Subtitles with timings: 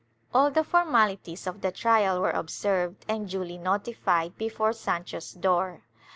[0.33, 5.83] All the formalities of the trial were observed and duly notified before Sancho's door.